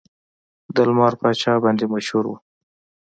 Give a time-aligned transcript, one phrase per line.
[0.75, 2.31] د لمر پاچا باندې مشهور و.